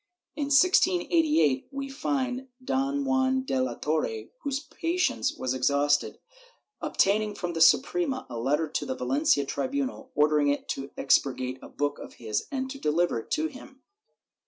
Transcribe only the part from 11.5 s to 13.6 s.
a book of his and deliver it to